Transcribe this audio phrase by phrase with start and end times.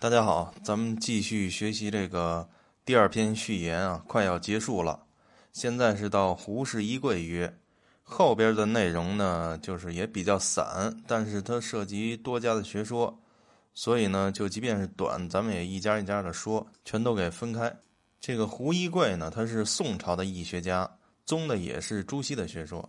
[0.00, 2.48] 大家好，咱们继续学习这个
[2.86, 4.98] 第二篇序言啊，快要结束了。
[5.52, 7.54] 现在是到胡氏一贵曰，
[8.02, 13.14] 后边的内容呢，就是也比较散，但是它涉及多家的学说，
[13.74, 17.70] 所以呢，就即便是短，咱们也一家一家的说，全都给分开。
[18.22, 20.90] 这个胡一贵呢，他是宋朝的易学家，
[21.26, 22.88] 宗的也是朱熹的学说，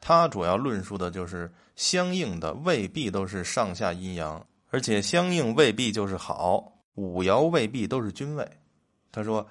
[0.00, 4.44] 他主要论述的就是相应的未必都是上下阴阳。
[4.70, 8.48] 而且相应未必就是好，五爻未必都是君位。
[9.12, 9.48] 他说，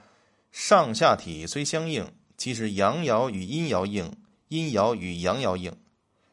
[0.51, 4.11] 上下体虽相应，其实阳爻与阴爻应，
[4.47, 5.75] 阴爻与阳爻应。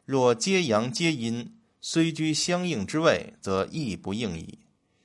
[0.05, 4.57] 若皆阳皆阴，虽居相应之位，则亦不应矣。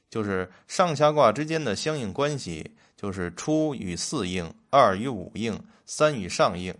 [0.08, 6.72] 就是上下卦之间的相应关系，就是初与四应，二与五应，三与上应。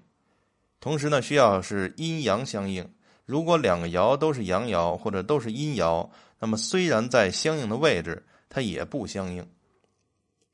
[0.78, 2.88] 同时呢，需要是阴阳相应。
[3.32, 6.06] 如果两个爻都是阳爻，或者都是阴爻。
[6.38, 9.48] 那么虽然在相应的位置，它也不相应。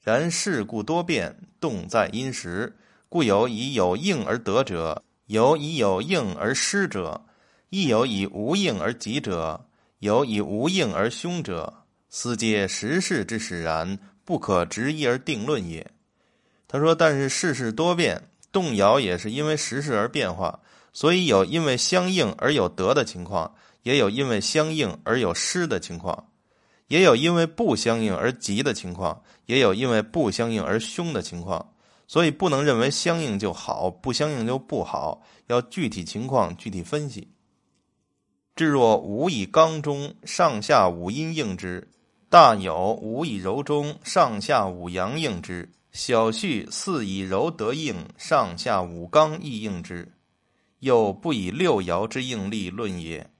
[0.04, 2.76] 然事故多变，动在因时，
[3.08, 7.26] 故有以有应而得者，有以有应而失者，
[7.68, 9.66] 亦有以无应而吉者，
[9.98, 11.82] 有以无应而凶者。
[12.08, 15.84] 斯皆时事之使然，不可执一而定论也。
[16.68, 20.60] 他说：“但是世事多变，动摇也是因为时事而变化，
[20.92, 26.28] 所以有因为相应而有得的情况。”也有因为相应而有失的情况，
[26.88, 31.72] 也有因为不相应而吉的情况，也有因为不相应而凶的情况。
[32.06, 37.28] 所以不能认为相应就好，不相应就不好，要具体情况具体分析。
[38.56, 41.86] 至若无以刚中，上下五阴应之；
[42.28, 50.12] 大有无以柔中，上下五阳应之；小序四以柔得应，上下五刚亦应之。
[50.80, 53.30] 又不以六爻之应力论也。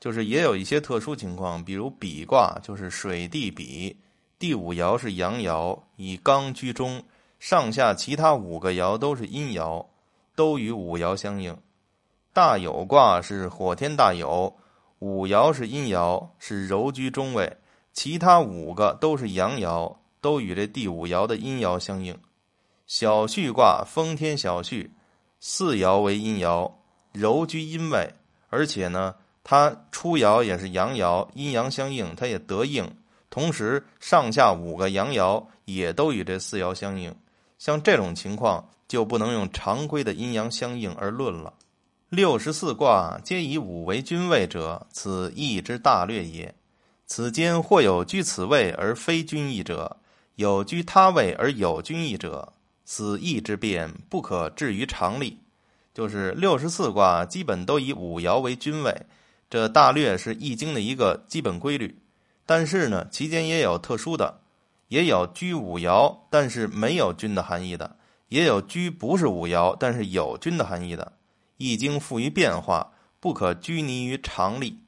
[0.00, 3.96] 就是也有一些特殊情况，比如比卦，就是水地比，
[4.38, 7.04] 第五爻是阳爻，以刚居中，
[7.38, 9.86] 上下其他五个爻都是阴爻，
[10.34, 11.56] 都与五爻相应。
[12.32, 14.56] 大有卦是火天大有，
[14.98, 17.58] 五爻是阴爻，是柔居中位，
[17.92, 22.18] 其他五个都是阳爻，都与这第五爻的阴爻相应。
[22.88, 24.90] 小序卦风天小序，
[25.44, 26.72] 四爻为阴爻，
[27.12, 28.14] 柔居阴位，
[28.48, 29.16] 而且呢。
[29.44, 32.88] 它初爻也是阳爻，阴阳相应，它也得应。
[33.28, 37.12] 同时，上下五个阳爻也都与这四爻相应。
[37.58, 41.52] 像这种情况，就不能用常规的阴阳相应而论了。
[42.08, 46.54] 六十四卦皆以五为君位者，此义之大略也。
[47.08, 49.96] 此间或有居此位而非君义者，
[50.36, 52.52] 有居他位而有君义者，
[52.84, 55.38] 此义之变不可置于常理。
[55.94, 59.06] 就是六十四卦基本都以五爻为君位。
[59.50, 61.98] 这大略是易经的一个基本规律，
[62.46, 64.40] 但是呢，其间也有特殊的，
[64.88, 67.96] 也有居五爻但是没有君的含义的，
[68.28, 71.12] 也有居不是五爻但是有君的含义的。
[71.58, 74.81] 易经富于变化，不可拘泥于常理。